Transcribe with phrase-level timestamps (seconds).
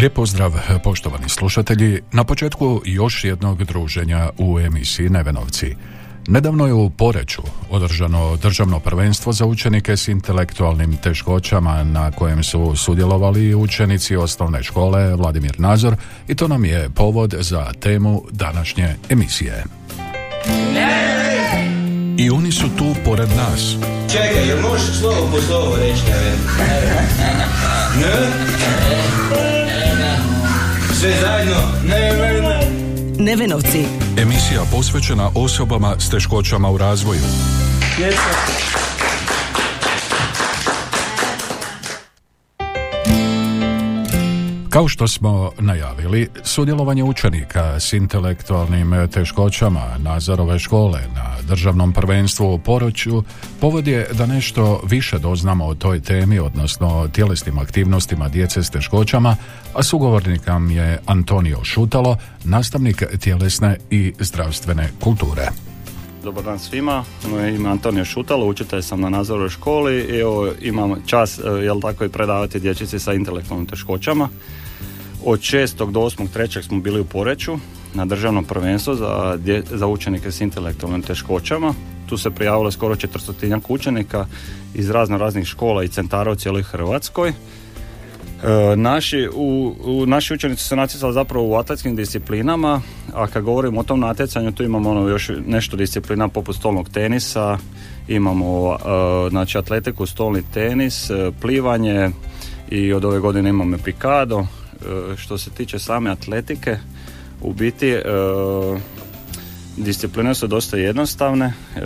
[0.00, 0.52] Lijep pozdrav,
[0.84, 2.00] poštovani slušatelji.
[2.12, 5.76] Na početku još jednog druženja u emisiji Nevenovci.
[6.26, 12.76] Nedavno je u Poreću održano državno prvenstvo za učenike s intelektualnim teškoćama na kojem su
[12.76, 15.96] sudjelovali učenici osnovne škole Vladimir Nazor
[16.28, 19.64] i to nam je povod za temu današnje emisije.
[22.18, 23.76] I oni su tu pored nas.
[24.12, 26.02] Čekaj, možeš slovo po slovo reći
[28.00, 28.50] ne?
[31.00, 31.56] Sve zajedno?
[31.84, 32.70] Ne, ne, ne.
[33.24, 33.84] Nevenovci.
[34.18, 37.20] Emisija posvećena osobama s teškoćama u razvoju.
[44.80, 52.58] Kao što smo najavili, sudjelovanje učenika s intelektualnim teškoćama Nazarove škole na državnom prvenstvu u
[52.58, 53.22] Poroću
[53.60, 59.36] povod je da nešto više doznamo o toj temi, odnosno tjelesnim aktivnostima djece s teškoćama,
[59.74, 65.69] a sugovornik nam je Antonio Šutalo, nastavnik tjelesne i zdravstvene kulture.
[66.22, 70.52] Dobar dan svima, moje ime je Antonio Šutalo, učitelj sam na Nazorovoj školi i evo
[70.60, 74.28] imam čas, e, jel tako, i predavati dječici sa intelektualnim teškoćama.
[75.24, 75.90] Od 6.
[75.90, 76.28] do 8.
[76.32, 77.58] trećeg smo bili u Poreću
[77.94, 79.38] na državnom prvenstvu za,
[79.70, 81.74] za učenike s intelektualnim teškoćama.
[82.08, 84.26] Tu se prijavilo skoro 400 učenika
[84.74, 87.32] iz razno raznih škola i centara u cijeloj Hrvatskoj.
[88.42, 92.82] E, naši, u, u, naši učenici su natjecali zapravo u atletskim disciplinama,
[93.14, 97.58] a kad govorimo o tom natjecanju, tu imamo ono još nešto disciplina poput stolnog tenisa,
[98.08, 102.10] imamo e, znači atletiku, stolni tenis, e, plivanje
[102.70, 104.46] i od ove godine imamo pikado.
[104.80, 106.76] E, što se tiče same atletike,
[107.40, 108.02] u biti e,
[109.76, 111.46] discipline su dosta jednostavne.
[111.46, 111.80] E,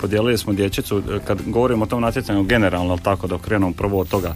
[0.00, 4.34] podijelili smo dječicu, kad govorimo o tom natjecanju generalno, tako da krenemo prvo od toga,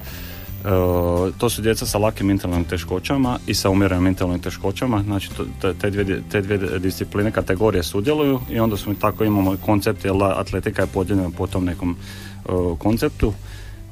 [1.39, 5.91] to su djeca sa lakim intelektualnim teškoćama i sa umjerenim intelektualnim teškoćama, znači to, te,
[5.91, 10.89] dvije, te dvije discipline kategorije sudjeluju i onda smo tako imamo koncept, jer atletika je
[10.89, 12.49] podijeljena po tom nekom e,
[12.79, 13.33] konceptu.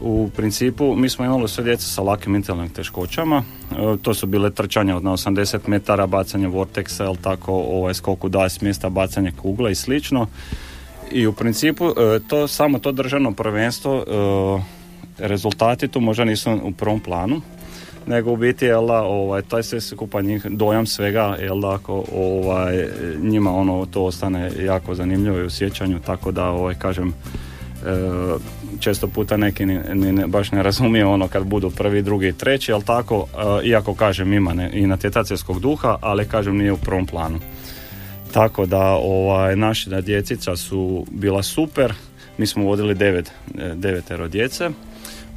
[0.01, 4.51] U principu mi smo imali sve djeca sa lakim intelektualnim teškoćama, e, to su bile
[4.51, 9.33] trčanja od na 80 metara, bacanje vorteksa, jel tako, ovaj, skok u 20 mjesta, bacanje
[9.43, 10.27] kugle i slično.
[11.11, 14.78] I u principu e, to samo to državno prvenstvo e,
[15.19, 17.41] rezultati tu možda nisu u prvom planu
[18.09, 22.05] nego u biti jel da, ovaj, taj sve skupa njih dojam svega jel da, ako
[22.15, 22.89] ovaj,
[23.23, 27.13] njima ono to ostane jako zanimljivo i u sjećanju tako da ovaj, kažem e,
[28.81, 32.33] često puta neki ni, ni ne, baš ne razumije ono kad budu prvi, drugi i
[32.33, 33.27] treći, ali tako,
[33.63, 37.39] e, iako kažem ima ne, i natjecateljskog duha, ali kažem nije u prvom planu.
[38.33, 41.93] Tako da ovaj, naši djecica su bila super,
[42.39, 44.71] mi smo vodili devet, e, devetero djece,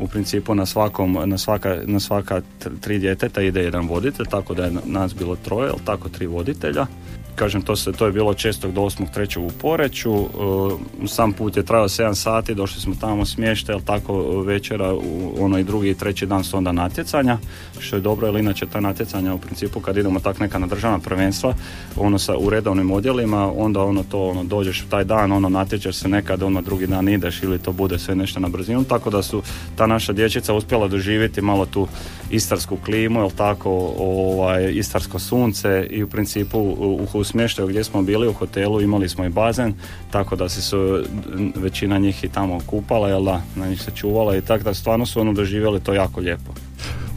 [0.01, 2.41] u principu na svakom, na svaka, na svaka
[2.81, 6.27] tri djeteta ide jedan voditelj, tako da je na- nas bilo troje, ali tako tri
[6.27, 6.85] voditelja.
[7.35, 8.71] Kažem, to, se, to je bilo 6.
[8.71, 9.13] do 8.
[9.13, 10.27] trećeg u Poreću, e,
[11.07, 15.59] sam put je trajao 7 sati, došli smo tamo smještaj, ali tako večera, u, ono
[15.59, 17.37] i drugi i treći dan su onda natjecanja,
[17.79, 20.99] što je dobro, jer inače ta natjecanja u principu kad idemo tak neka na državna
[20.99, 21.53] prvenstva,
[21.97, 26.07] ono sa u redovnim odjelima, onda ono to, ono dođeš taj dan, ono natječeš se
[26.07, 29.41] nekad, ono drugi dan ideš ili to bude sve nešto na brzinu, tako da su
[29.75, 31.87] ta naša dječica uspjela doživjeti malo tu
[32.29, 38.01] istarsku klimu, jel tako, ovaj, istarsko sunce i u principu u, u smještaju gdje smo
[38.01, 39.73] bili u hotelu imali smo i bazen,
[40.11, 41.03] tako da se su
[41.55, 45.05] većina njih i tamo kupala, jel da, na njih se čuvala i tako da stvarno
[45.05, 46.70] su ono doživjeli to jako lijepo.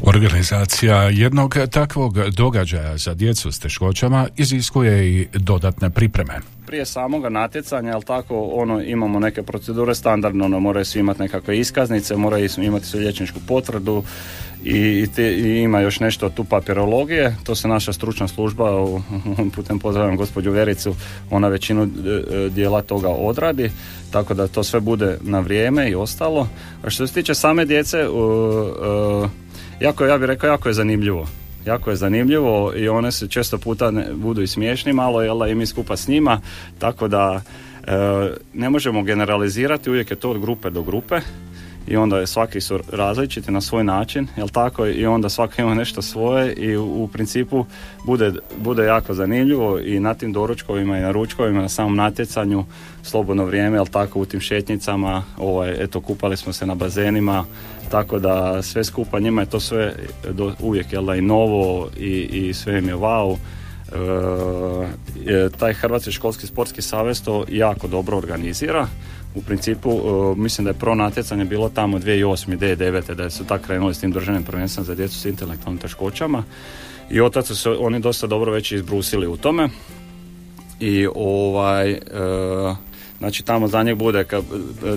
[0.06, 6.34] Organizacija jednog takvog događaja za djecu s teškoćama iziskuje i dodatne pripreme.
[6.66, 11.58] prije samoga natjecanja, jel tako, ono, imamo neke procedure standardno, ono, moraju svi imati nekakve
[11.58, 14.02] iskaznice, moraju imati svi liječničku potvrdu
[14.64, 19.00] i, te- i ima još nešto tu papirologije, to se naša stručna služba, u-
[19.54, 20.94] putem pozdravljam gospođu Vericu,
[21.30, 21.86] ona većinu e,
[22.36, 23.70] e, dijela toga odradi,
[24.10, 26.48] tako da to sve bude na vrijeme i ostalo.
[26.84, 28.68] A što se tiče same djece, u-
[29.24, 29.43] e,
[29.80, 31.28] jako, ja bih rekao, jako je zanimljivo.
[31.66, 35.54] Jako je zanimljivo i one se često puta ne, budu i smiješni malo, jel i
[35.54, 36.40] mi skupa s njima,
[36.78, 37.40] tako da
[37.86, 37.92] e,
[38.54, 41.20] ne možemo generalizirati, uvijek je to od grupe do grupe
[41.86, 45.74] i onda je svaki su različiti na svoj način, jel tako, i onda svaki ima
[45.74, 47.66] nešto svoje i u, u principu
[48.06, 52.64] bude, bude jako zanimljivo i na tim doručkovima i na ručkovima, na samom natjecanju,
[53.02, 57.44] slobodno vrijeme, jel tako, u tim šetnicama, ovaj, eto, kupali smo se na bazenima,
[57.94, 59.94] tako da sve skupa njima je to sve
[60.30, 63.36] do, uvijek, jel da, i novo i, i sve im je wow.
[65.26, 68.86] E, taj Hrvatski školski sportski savez to jako dobro organizira
[69.34, 72.58] u principu uh, mislim da je pro natjecanje bilo tamo 2008.
[72.58, 73.14] 2009.
[73.14, 76.44] da su tako krenuli s tim državnim prvenstvom za djecu s intelektualnim teškoćama
[77.10, 79.68] i otac su se oni dosta dobro već izbrusili u tome
[80.80, 82.76] i ovaj uh,
[83.18, 84.44] znači tamo za njeg bude kad,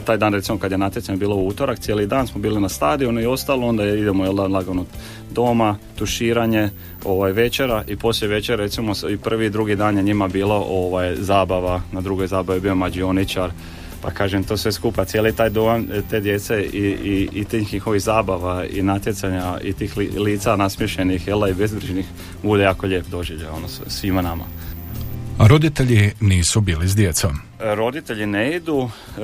[0.06, 3.22] taj dan recimo kad je natjecanje bilo u utorak cijeli dan smo bili na stadionu
[3.22, 4.86] i ostalo onda idemo jel lagano
[5.32, 6.70] doma tuširanje
[7.06, 11.16] ovaj večera i poslije večera recimo i prvi i drugi dan je njima bilo ovaj
[11.16, 13.52] zabava na drugoj zabavi je bio mađioničar
[14.02, 18.02] pa kažem to sve skupa, cijeli taj dojam te djece i, i, i tih njihovih
[18.02, 22.06] zabava i natjecanja i tih li, lica nasmješenih jela i bezbrižnih
[22.44, 24.44] bude jako lijep doživljaj ono svima nama.
[25.38, 27.32] A roditelji nisu bili s djecom?
[27.62, 29.22] E, roditelji ne idu, e,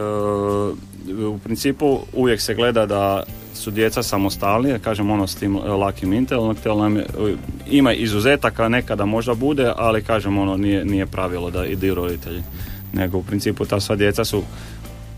[1.26, 3.24] u principu uvijek se gleda da
[3.54, 7.04] su djeca samostalnije, kažem ono s tim lakim intelektualnim, e,
[7.70, 12.44] ima izuzetaka, nekada možda bude, ali kažem ono nije, nije pravilo da idu roditelji
[12.94, 14.44] nego u principu ta sva djeca su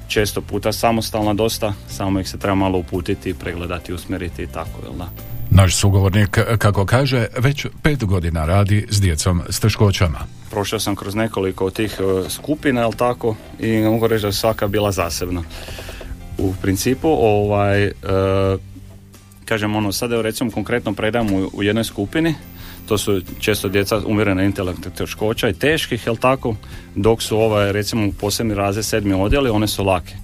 [0.07, 4.93] često puta samostalna dosta, samo ih se treba malo uputiti, pregledati, usmjeriti i tako, jel
[4.97, 5.34] da?
[5.49, 10.19] Naš sugovornik, kako kaže, već pet godina radi s djecom s teškoćama.
[10.51, 14.67] Prošao sam kroz nekoliko tih uh, skupina, jel tako, i mogu reći da je svaka
[14.67, 15.43] bila zasebna.
[16.37, 17.91] U principu, ovaj, uh,
[19.45, 22.35] kažem ono, sada recimo konkretno predam u, u jednoj skupini,
[22.87, 26.55] to su često djeca umjerene intelektne teškoća i teških, jel tako,
[26.95, 30.15] dok su ovaj, recimo posebni razred sedmi odjeli, one su lake.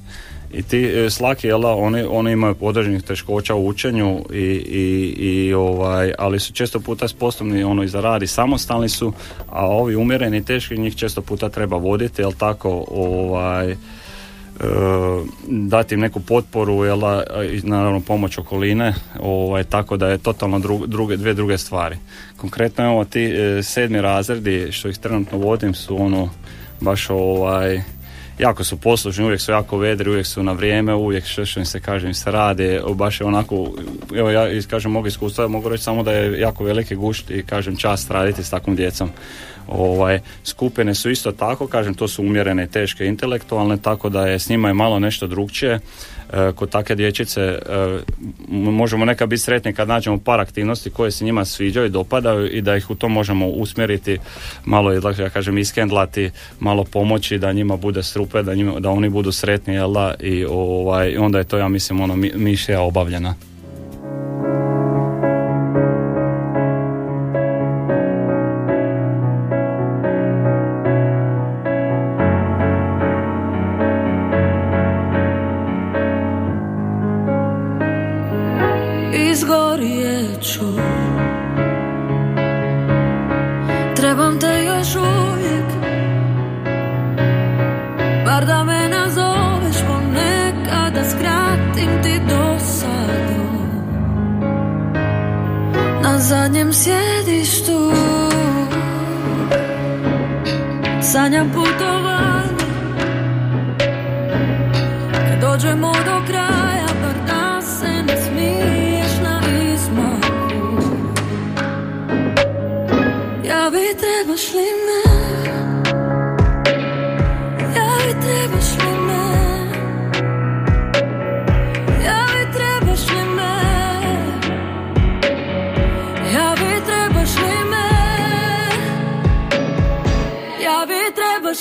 [0.54, 5.54] I ti e, slaki, jel oni, oni imaju određenih teškoća u učenju, i, i, i,
[5.54, 9.14] ovaj, ali su često puta sposobni ono i za rad i samostalni su,
[9.50, 13.76] a ovi umjereni teški njih često puta treba voditi, jel tako, ovaj,
[15.48, 17.02] dati im neku potporu jel,
[17.52, 21.98] i naravno pomoć okoline ovaj, tako da je totalno druge, dvije druge stvari.
[22.38, 26.30] Konkretno ovo ti e, sedmi razredi što ih trenutno vodim su ono
[26.82, 27.82] baš ovaj
[28.40, 31.80] jako su poslušni, uvijek su jako vedri, uvijek su na vrijeme, uvijek što, im se
[31.80, 33.72] kaže im se rade, baš je onako,
[34.16, 37.76] evo ja kažem mogu iskustva, mogu reći samo da je jako veliki gušt i kažem
[37.76, 39.10] čast raditi s takvom djecom.
[39.68, 44.50] Ovaj, skupine su isto tako, kažem, to su umjerene teške intelektualne, tako da je s
[44.50, 45.80] njima je malo nešto drugčije.
[46.34, 47.58] E, kod takve dječice e,
[48.50, 52.62] možemo nekad biti sretni kad nađemo par aktivnosti koje se njima sviđaju i dopadaju i
[52.62, 54.18] da ih u to možemo usmjeriti,
[54.66, 59.32] malo, ja kažem, iskendlati, malo pomoći da njima bude strupe, da, njima, da oni budu
[59.32, 63.36] sretni, jel da, i ovaj, onda je to, ja mislim, ono, mišlja obavljena.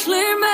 [0.02, 0.49] Schlimmer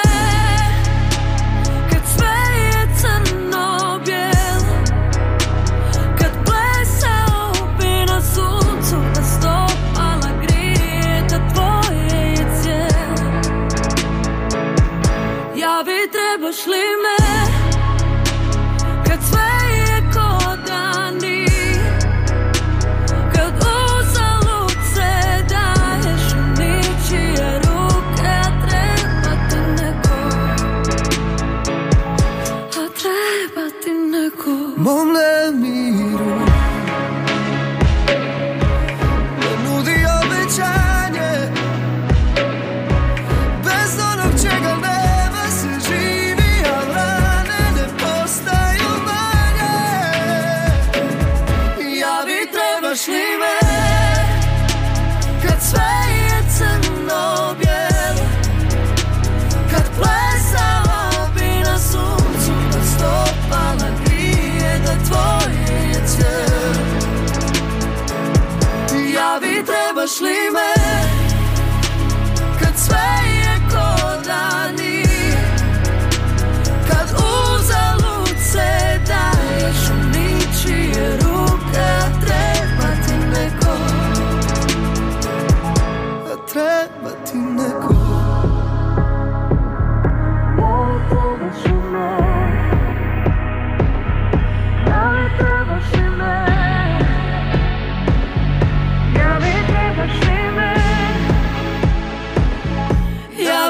[70.06, 70.75] sleeping.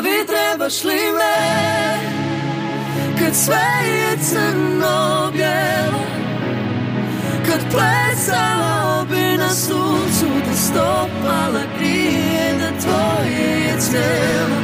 [0.01, 1.37] glavi trebaš li me?
[3.19, 6.05] Kad sve je crno bjelo
[7.47, 14.57] Kad plesala bi na suncu Da stopala prije da tvoje je cijelo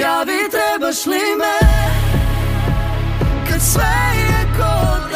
[0.00, 1.68] Javi trebaš li me?
[3.50, 5.07] Kad sve je kod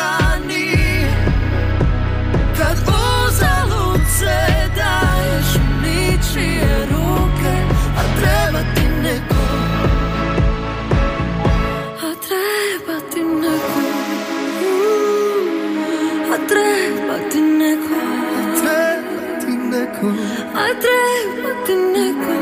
[20.03, 22.33] A treba ti neko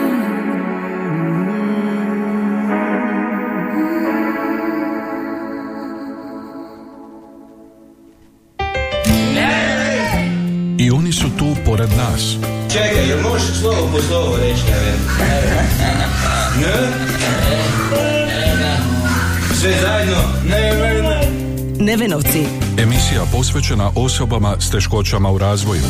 [10.78, 12.36] I oni su tu pored nas.
[12.72, 14.62] Čekaj, jel možeš slovo po slovo reći?
[16.60, 16.72] Ne?
[19.60, 20.22] Sve zajedno?
[20.44, 21.30] Ne, ne, ne.
[21.84, 22.46] Nevenovci.
[22.78, 25.82] Emisija posvećena osobama s teškoćama u razvoju.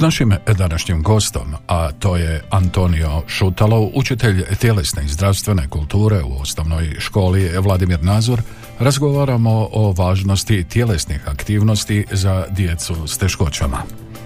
[0.00, 6.96] Našim današnjim gostom, a to je Antonio Šutalov, učitelj tjelesne i zdravstvene kulture u osnovnoj
[6.98, 8.42] školi Vladimir Nazor,
[8.78, 13.82] razgovaramo o važnosti tjelesnih aktivnosti za djecu s teškoćama.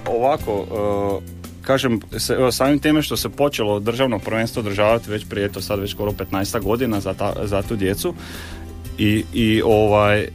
[0.07, 0.67] Ovako,
[1.23, 2.00] e, kažem,
[2.52, 6.61] samim time što se počelo državno prvenstvo održavati već prije, to sad već skoro 15
[6.61, 8.14] godina za, ta, za tu djecu
[8.99, 10.29] i, i ovaj, e,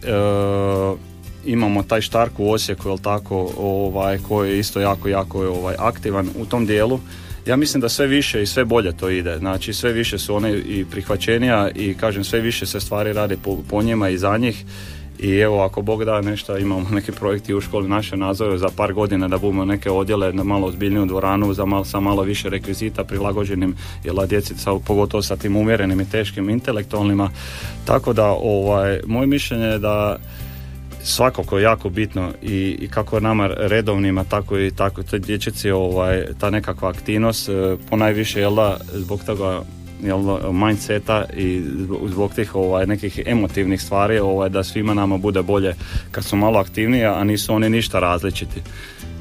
[1.46, 6.29] imamo taj štark u Osijeku, jel tako, ovaj, koji je isto jako, jako ovaj, aktivan
[6.39, 7.00] u tom dijelu.
[7.46, 9.38] Ja mislim da sve više i sve bolje to ide.
[9.38, 13.58] Znači sve više su one i prihvaćenija i kažem sve više se stvari rade po,
[13.70, 14.65] po njima i za njih.
[15.20, 18.94] I evo ako Bog da nešto, imamo neki projekti u školi naše nazove za par
[18.94, 23.03] godina da budemo neke odjele na malo ozbiljniju dvoranu za mal, sa malo više rekvizita
[23.03, 27.29] prilagođenim jela djeci sa, pogotovo sa tim umjerenim i teškim intelektualnima.
[27.86, 30.17] Tako da ovaj, moje mišljenje je da
[31.04, 36.50] svakako jako bitno i, i kako nama redovnima tako i tako toj dječici ovaj, ta
[36.50, 39.62] nekakva aktivnost e, ponajviše jel da zbog toga
[40.04, 40.20] jel
[40.54, 45.75] mindseta i zbog, zbog tih ovaj, nekih emotivnih stvari ovaj, da svima nama bude bolje
[46.12, 48.62] kad su malo aktivniji a nisu oni ništa različiti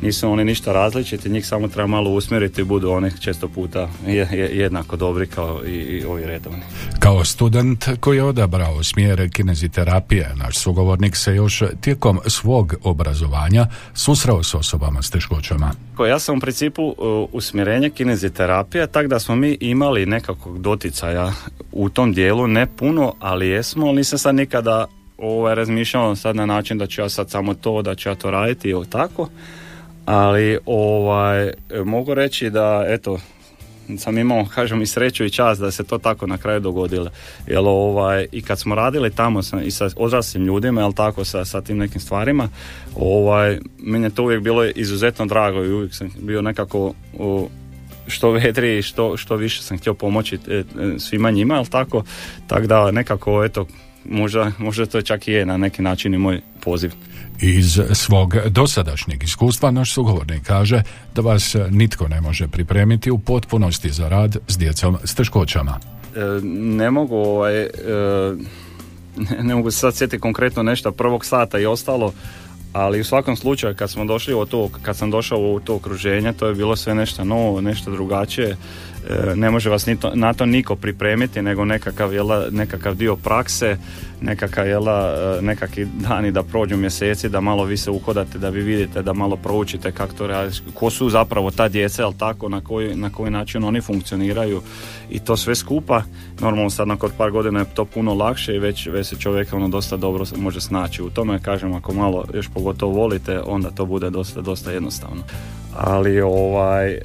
[0.02, 4.28] nisu oni ništa različiti, njih samo treba malo usmjeriti i budu oni često puta je,
[4.32, 6.62] je, jednako dobri kao i, i ovi redovni.
[6.98, 14.42] Kao student koji je odabrao smjer kineziterapije, naš sugovornik se još tijekom svog obrazovanja susreo
[14.42, 15.72] s osobama s teškoćama.
[16.08, 21.32] Ja sam u principu uh, usmjerenje kineziterapije, tako da smo mi imali nekakvog doticaja
[21.72, 24.86] u tom dijelu, ne puno, ali jesmo, ali nisam sad nikada
[25.18, 28.30] ovaj, razmišljao sad na način da ću ja sad samo to, da ću ja to
[28.30, 29.28] raditi i tako
[30.06, 31.52] ali ovaj
[31.84, 33.18] mogu reći da eto
[33.98, 37.10] sam imao, kažem, i sreću i čast da se to tako na kraju dogodilo.
[37.46, 41.44] Jer ovaj, i kad smo radili tamo sa, i sa odraslim ljudima, jel tako, sa,
[41.44, 42.48] sa tim nekim stvarima,
[42.96, 47.48] ovaj, meni je to uvijek bilo izuzetno drago i uvijek sam bio nekako u,
[48.06, 50.64] što vedriji, što, što više sam htio pomoći e, e,
[50.98, 52.04] svima njima, jel tako,
[52.46, 53.66] tako da nekako, eto,
[54.10, 56.92] možda, možda to čak i je na neki način i moj poziv.
[57.40, 60.82] Iz svog dosadašnjeg iskustva naš sugovornik kaže
[61.14, 65.80] da vas nitko ne može pripremiti u potpunosti za rad s djecom s teškoćama.
[66.16, 67.70] E, ne mogu ovaj, e,
[69.16, 72.12] ne, ne mogu sad sjetiti konkretno nešto prvog sata i ostalo,
[72.72, 76.32] ali u svakom slučaju kad smo došli u to, kad sam došao u to okruženje,
[76.32, 78.56] to je bilo sve nešto novo, nešto drugačije.
[79.10, 83.76] E, ne može vas nito, na to niko pripremiti, nego nekakav, jela, nekakav dio prakse,
[84.20, 88.62] nekakav, jela, e, nekakvi dani da prođu mjeseci, da malo vi se uhodate, da vi
[88.62, 92.60] vidite, da malo proučite kako to radi, ko su zapravo ta djeca, jel tako, na
[92.60, 94.62] koji, na koji način oni funkcioniraju
[95.10, 96.02] i to sve skupa.
[96.40, 99.68] Normalno sad nakon par godina je to puno lakše i već, već se čovjek ono
[99.68, 101.42] dosta dobro može snaći u tome.
[101.42, 105.22] Kažem, ako malo još pogotovo volite, onda to bude dosta, dosta jednostavno.
[105.78, 107.00] Ali ovaj, e,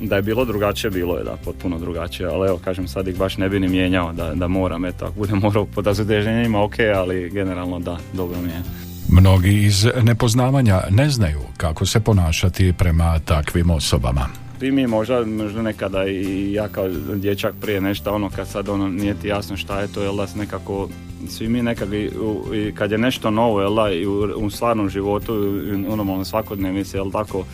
[0.00, 3.36] da je bilo drugačije, bilo je da, potpuno drugačije, ali evo kažem sad ih baš
[3.36, 7.30] ne bi ni mijenjao da, da moram, eto, ako budem morao pod razudeženjima, ok, ali
[7.30, 8.62] generalno da, dobro mi je.
[9.08, 14.28] Mnogi iz nepoznavanja ne znaju kako se ponašati prema takvim osobama.
[14.58, 18.88] Svi mi možda, možda nekada i ja kao dječak prije nešto ono kad sad ono
[18.88, 20.88] nije ti jasno šta je to jel da nekako
[21.28, 22.10] svi mi nekako i,
[22.54, 25.34] i kad je nešto novo jel da i u, u stvarnom životu
[25.68, 27.44] i u normalnoj svakodnevnici jel tako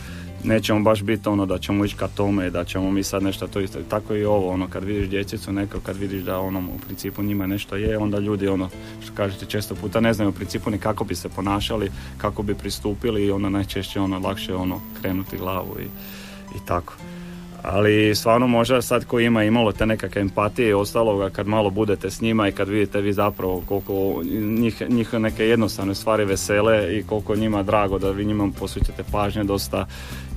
[0.43, 3.59] nećemo baš biti ono da ćemo ići ka tome, da ćemo mi sad nešto to
[3.59, 3.79] isto.
[3.89, 7.47] Tako i ovo, ono, kad vidiš djecicu neko, kad vidiš da ono, u principu njima
[7.47, 8.69] nešto je, onda ljudi, ono,
[9.03, 12.55] što kažete često puta, ne znaju u principu ni kako bi se ponašali, kako bi
[12.55, 15.85] pristupili i onda najčešće ono, lakše ono, krenuti glavu i,
[16.57, 16.93] i tako.
[17.63, 22.09] Ali stvarno možda sad ko ima imalo te nekakve empatije i ostaloga kad malo budete
[22.09, 24.21] s njima i kad vidite vi zapravo koliko
[24.59, 29.43] njih, njih neke jednostavne stvari vesele i koliko njima drago da vi njima posvećate pažnje
[29.43, 29.85] dosta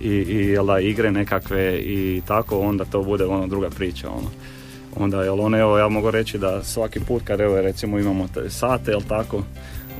[0.00, 4.31] i, i jel da, igre nekakve i tako onda to bude ono druga priča ono.
[4.97, 8.50] Onda jel one evo ja mogu reći da svaki put kad evo recimo imamo te
[8.50, 9.43] sate jel tako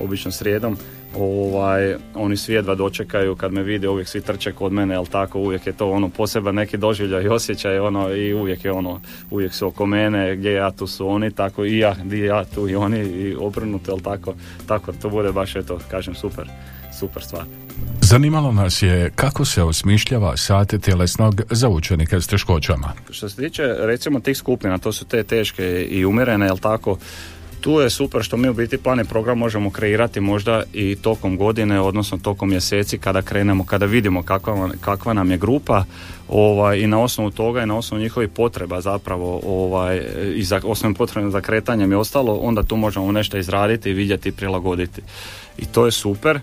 [0.03, 0.77] obično srijedom
[1.15, 5.39] ovaj, oni svi jedva dočekaju kad me vide, uvijek svi trče kod mene, jel tako,
[5.39, 9.01] uvijek je to ono poseban neki doživljaj i osjećaj, ono, i uvijek je ono,
[9.31, 12.69] uvijek su oko mene, gdje ja tu su oni, tako i ja, gdje ja tu
[12.69, 14.33] i oni, i obrnuto, jel tako,
[14.67, 16.49] tako, to bude baš, eto, kažem, super,
[16.99, 17.66] super stvar.
[18.01, 22.93] Zanimalo nas je kako se osmišljava sate tjelesnog za učenike s teškoćama.
[23.09, 26.97] Što se tiče recimo tih skupina, to su te teške i umjerene, jel tako,
[27.61, 31.37] tu je super što mi u biti plan i program možemo kreirati možda i tokom
[31.37, 35.83] godine, odnosno tokom mjeseci kada krenemo, kada vidimo kakva, kakva nam je grupa
[36.29, 40.01] ovaj, i na osnovu toga i na osnovu njihovih potreba zapravo ovaj,
[40.35, 44.31] i za osnovnim potrebama za kretanjem i ostalo, onda tu možemo nešto izraditi, vidjeti i
[44.31, 45.01] prilagoditi.
[45.57, 46.39] I to je super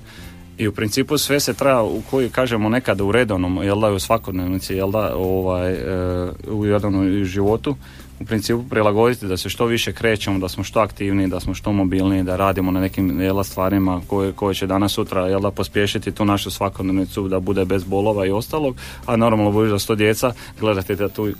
[0.58, 3.98] i u principu sve se treba u koji kažemo nekada u redovnom jel da u
[3.98, 7.76] svakodnevnici jel da ovaj e, u jednom životu
[8.20, 11.72] u principu prilagoditi da se što više krećemo, da smo što aktivniji, da smo što
[11.72, 16.12] mobilniji, da radimo na nekim jela stvarima koje, koje će danas sutra jel da pospješiti
[16.12, 20.32] tu našu svakodnevnicu da bude bez bolova i ostalog, a normalno bude za sto djeca
[20.60, 21.32] gledati da tu e,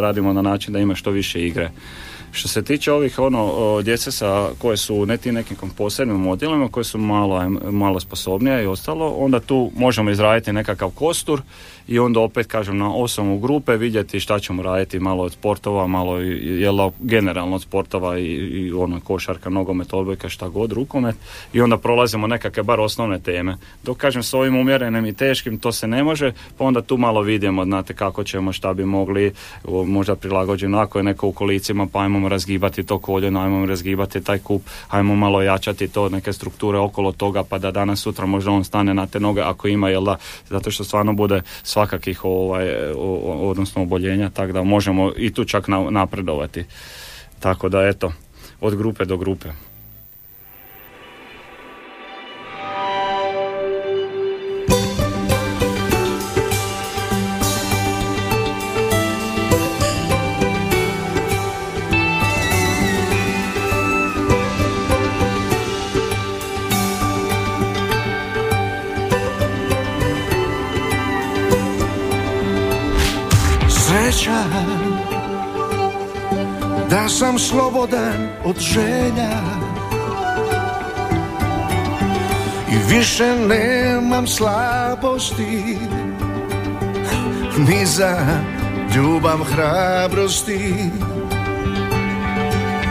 [0.00, 1.70] radimo na način da ima što više igre.
[2.32, 6.84] Što se tiče ovih ono djece sa koje su ne ti nekim posebnim modelima koje
[6.84, 11.42] su malo, malo sposobnije i ostalo, onda tu možemo izraditi nekakav kostur
[11.88, 16.18] i onda opet kažem na osnovu grupe vidjeti šta ćemo raditi malo od sportova, malo
[16.18, 21.16] jel generalno od sportova i, i ono košarka, nogomet, odbojka, šta god, rukomet
[21.52, 23.56] i onda prolazimo nekakve bar osnovne teme.
[23.82, 27.20] Dok kažem s ovim umjerenim i teškim to se ne može, pa onda tu malo
[27.20, 29.32] vidimo, znate kako ćemo, šta bi mogli,
[29.86, 34.38] možda prilagođeno ako je neko u kolicima pa ajmo razgibati to koljeno, ajmo razgibati taj
[34.38, 38.64] kup, ajmo malo jačati to, neke strukture okolo toga pa da danas sutra možda on
[38.64, 40.16] stane na te noge ako ima, jel da,
[40.48, 42.92] zato što stvarno bude svakakih ovaj,
[43.24, 46.64] odnosno oboljenja, tako da možemo i tu čak napredovati.
[47.40, 48.12] Tako da eto,
[48.60, 49.48] od grupe do grupe.
[78.44, 79.40] Od želja.
[82.72, 85.78] I više nemam slabosti
[87.58, 88.16] Ni za
[88.96, 90.74] ljubav hrabrosti.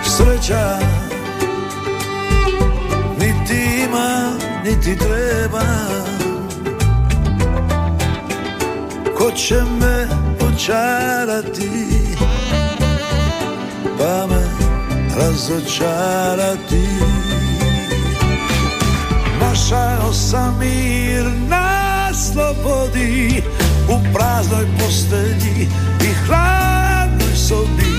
[0.03, 0.79] Sreća
[3.19, 4.31] Niti ima,
[4.63, 5.63] niti treba.
[9.17, 10.07] Ko će me
[10.47, 11.69] očarati?
[14.29, 14.50] Me
[15.21, 16.87] razočarati.
[19.39, 23.43] Našao sam mir na slobodi
[23.89, 25.67] U praznoj postelji
[26.01, 27.91] i hladnoj sobi.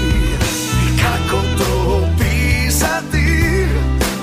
[0.86, 3.66] I kako to opisati?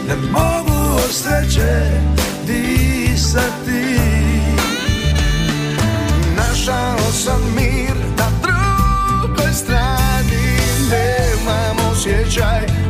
[0.08, 2.02] Ne mogu od sreće
[2.48, 4.00] disati.
[6.38, 10.60] Našao sam mir na drugoj strani
[10.90, 12.89] Nemam osjećaj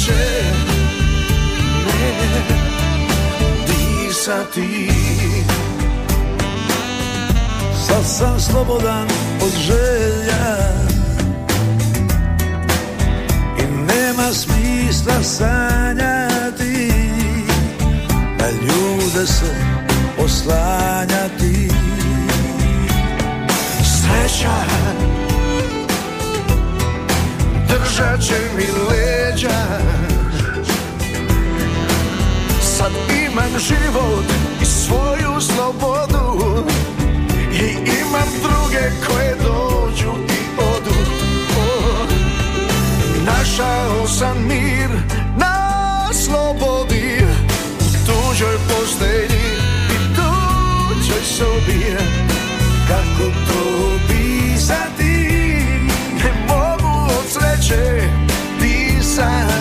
[0.00, 0.42] sreće
[1.86, 2.12] Ne
[3.66, 4.90] disati
[7.86, 9.08] Sad sam slobodan
[9.42, 10.56] od želja
[13.58, 16.92] I nema smisla sanjati
[18.38, 19.54] Na ljude se
[20.18, 21.70] oslanjati.
[23.82, 24.54] Sreća
[27.70, 29.80] Držat će mi leđa
[32.62, 32.92] Sad
[33.26, 34.24] imam život
[34.62, 36.64] i svoju slobodu
[37.52, 37.66] I
[38.00, 40.96] imam druge koje dođu i odu
[41.58, 42.08] oh.
[43.26, 44.90] Našao sam mir
[45.36, 47.24] na slobodi
[47.80, 49.50] U tuđoj postelji
[49.90, 51.96] i tuđoj sobi
[52.88, 55.19] Kako to pisati Ne mogu
[57.70, 57.76] od
[59.02, 59.59] sreće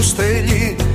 [0.00, 0.89] tuđoj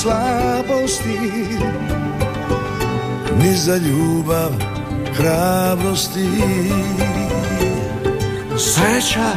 [0.00, 1.18] slabosti
[3.38, 4.52] Ni za ljubav
[5.14, 6.28] hrabrosti.
[8.58, 9.30] Sreća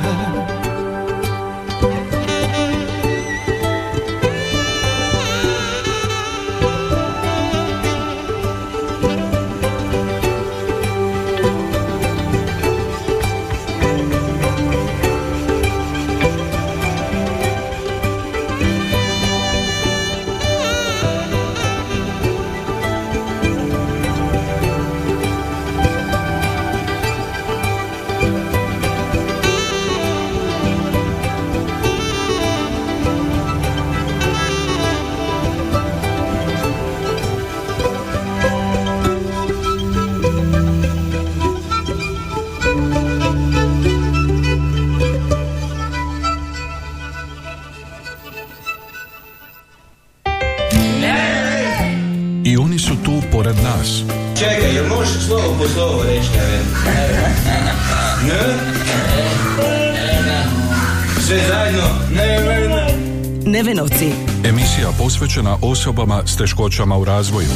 [64.45, 67.47] Emisija posvećena osobama s teškoćama u razvoju.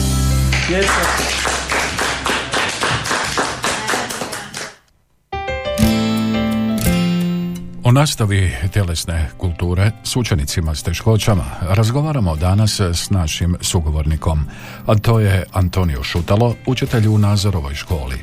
[7.84, 14.46] O nastavi tjelesne kulture s učenicima s teškoćama razgovaramo danas s našim sugovornikom,
[14.86, 18.18] a to je Antonio Šutalo, učitelj u Nazorovoj školi.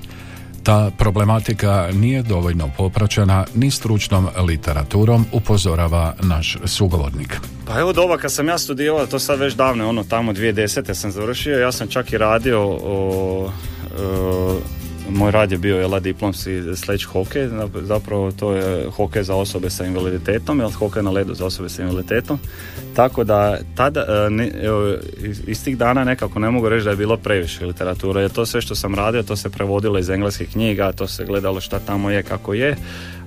[0.63, 7.41] Ta problematika nije dovoljno popraćena ni stručnom literaturom, upozorava naš sugovornik.
[7.67, 10.95] Pa evo doba kad sam ja studirao, to sad već davno, ono tamo 2010.
[10.95, 13.51] sam završio, ja sam čak i radio o,
[13.99, 14.61] o,
[15.11, 17.49] moj rad je bio jela diplomski sledge hokej,
[17.83, 21.83] zapravo to je hokej za osobe sa invaliditetom, jel hokej na ledu za osobe sa
[21.83, 22.39] invaliditetom.
[22.97, 24.95] Tako da tada, e, evo,
[25.47, 28.61] iz tih dana nekako ne mogu reći da je bilo previše literature, jer to sve
[28.61, 32.23] što sam radio, to se prevodilo iz engleskih knjiga, to se gledalo šta tamo je,
[32.23, 32.77] kako je,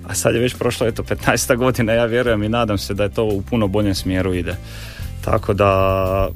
[0.08, 3.14] a sad je već prošlo eto 15 godina, ja vjerujem i nadam se da je
[3.14, 4.56] to u puno boljem smjeru ide.
[5.22, 6.30] Tako da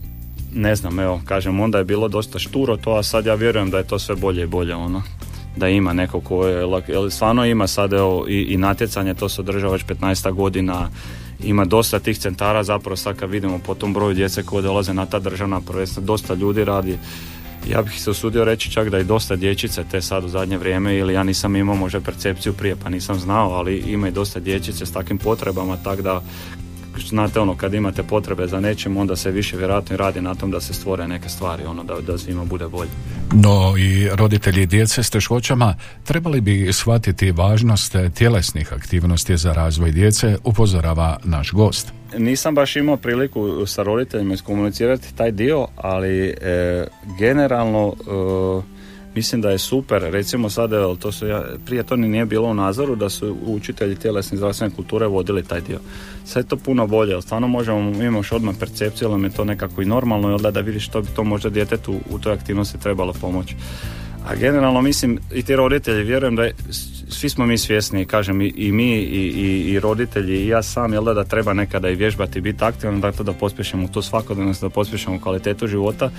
[0.54, 3.78] ne znam, evo, kažem, onda je bilo dosta šturo to, a sad ja vjerujem da
[3.78, 5.04] je to sve bolje i bolje, ono
[5.56, 9.42] da ima neko ko je, jer stvarno ima sad evo, i, i natjecanje, to se
[9.42, 10.90] održava već 15 godina,
[11.44, 15.06] ima dosta tih centara, zapravo sad kad vidimo po tom broju djece koje dolaze na
[15.06, 16.98] ta državna prvenstva, dosta ljudi radi,
[17.70, 20.98] ja bih se usudio reći čak da i dosta dječice te sad u zadnje vrijeme
[20.98, 24.86] ili ja nisam imao možda percepciju prije pa nisam znao, ali ima i dosta dječice
[24.86, 26.22] s takvim potrebama, tako da
[27.08, 30.52] znate ono, kad imate potrebe za nečim, onda se više vjerojatno i radi na tom
[30.52, 32.90] da se stvore neke stvari, ono, da, da svima bude bolje.
[33.34, 40.38] No i roditelji djece s teškoćama trebali bi shvatiti važnost tjelesnih aktivnosti za razvoj djece,
[40.44, 41.94] upozorava naš gost.
[42.18, 46.88] Nisam baš imao priliku sa roditeljima iskomunicirati taj dio, ali e,
[47.20, 48.81] generalno e,
[49.16, 52.48] mislim da je super, recimo sad, evo, to su ja, prije to ni nije bilo
[52.48, 55.80] u nazoru da su učitelji tjelesne zdravstvene kulture vodili taj dio.
[56.26, 59.86] Sad je to puno bolje, stvarno možemo, imaš odmah percepciju, ali je to nekako i
[59.86, 63.56] normalno, jel da, vidiš što bi to možda djetetu u toj aktivnosti trebalo pomoći.
[64.26, 66.54] A generalno mislim i ti roditelji vjerujem da je,
[67.10, 70.94] svi smo mi svjesni, kažem i, i mi i, i, i, roditelji i ja sam,
[70.94, 74.62] jel da, da treba nekada i vježbati i biti aktivan, dakle da pospješimo to svakodnevnost,
[74.62, 76.12] da pospješimo kvalitetu života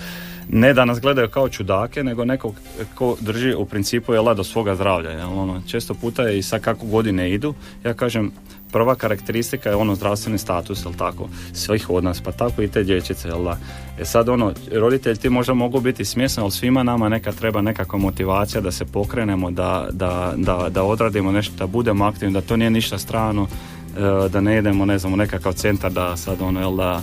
[0.49, 2.55] ne da nas gledaju kao čudake, nego nekog
[2.95, 5.11] ko drži u principu jel, do svoga zdravlja.
[5.11, 8.33] Jel, ono, često puta je i sad kako godine idu, ja kažem,
[8.73, 12.83] prva karakteristika je ono zdravstveni status, jel tako, svih od nas, pa tako i te
[12.83, 13.59] dječice, jel da.
[13.99, 17.99] E sad ono, roditelji ti možda mogu biti smjesni, ali svima nama neka treba nekakva
[17.99, 22.57] motivacija da se pokrenemo, da, da, da, da odradimo nešto, da budemo aktivni, da to
[22.57, 26.61] nije ništa strano, e, da ne idemo, ne znam, u nekakav centar da sad ono,
[26.61, 27.03] jel da,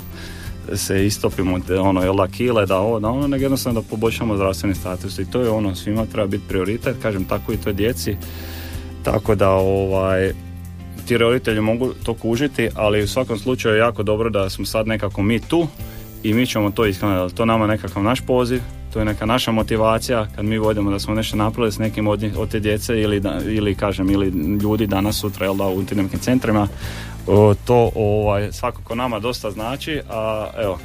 [0.76, 5.20] se istopimo ono jel kile da ovo da ono nego jednostavno da poboljšamo zdravstveni status
[5.20, 8.16] i to je ono svima treba biti prioritet kažem tako i toj djeci
[9.04, 10.34] tako da ovaj
[11.10, 14.88] ti roditelji mogu to kužiti ali u svakom slučaju je jako dobro da smo sad
[14.88, 15.68] nekako mi tu
[16.24, 18.62] i mi ćemo to iskreno to nama nekakav naš poziv
[18.94, 22.24] to je neka naša motivacija kad mi vodimo da smo nešto napravili s nekim od,
[22.38, 24.28] od te djece ili, ili kažem ili
[24.64, 26.68] ljudi danas sutra da u tim centrima
[27.66, 30.80] to ovaj, svakako nama dosta znači, a evo,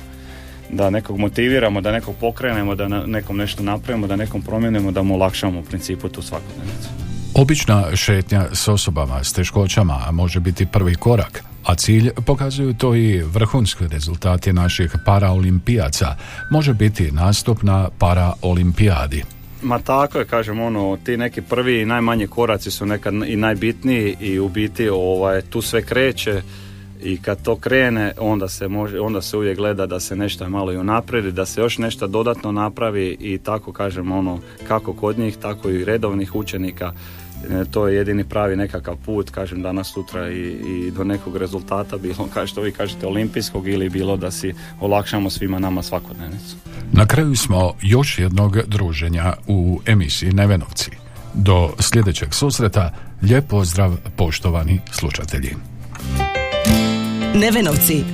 [0.70, 5.14] da nekog motiviramo, da nekog pokrenemo, da nekom nešto napravimo, da nekom promijenimo, da mu
[5.14, 7.03] olakšamo u principu tu svakodnevnicu.
[7.36, 13.22] Obična šetnja s osobama s teškoćama može biti prvi korak, a cilj pokazuju to i
[13.22, 16.16] vrhunski rezultati naših paraolimpijaca,
[16.50, 19.24] može biti nastup na paraolimpijadi.
[19.62, 24.16] Ma tako je, kažem, ono, ti neki prvi i najmanji koraci su nekad i najbitniji
[24.20, 26.42] i u biti ovaj, tu sve kreće
[27.02, 30.72] i kad to krene onda se, može, onda se uvijek gleda da se nešto malo
[30.72, 35.36] i unapredi, da se još nešto dodatno napravi i tako kažem ono kako kod njih
[35.36, 36.92] tako i redovnih učenika
[37.70, 42.28] to je jedini pravi nekakav put, kažem danas sutra i, i do nekog rezultata, bilo
[42.34, 46.56] kao što vi kažete olimpijskog ili bilo da si olakšamo svima nama svakodnevnicu.
[46.92, 50.90] Na kraju smo još jednog druženja u emisiji Nevenovci.
[51.34, 55.54] Do sljedećeg susreta, lijep pozdrav poštovani slušatelji.
[57.34, 58.04] Nevenovci.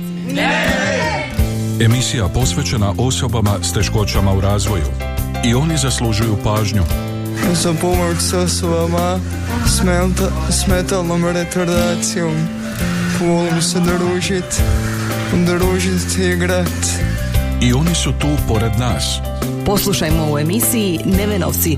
[1.79, 4.85] Emisija posvećena osobama s teškoćama u razvoju.
[5.45, 6.83] I oni zaslužuju pažnju
[7.53, 9.19] za pomoć s osobama
[10.49, 12.33] s metalnom retardacijom.
[13.21, 14.61] Volim se družit,
[15.33, 17.11] družit i igrat.
[17.61, 19.19] I oni su tu pored nas.
[19.65, 21.77] Poslušajmo u emisiji Nevenovci.